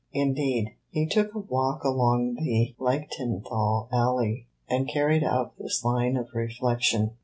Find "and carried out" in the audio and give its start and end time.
4.67-5.55